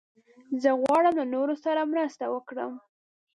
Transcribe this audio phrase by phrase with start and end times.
[0.61, 2.73] زه غواړم له نورو سره مرسته وکړم.